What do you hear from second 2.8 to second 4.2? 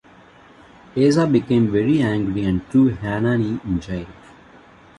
Hanani in jail.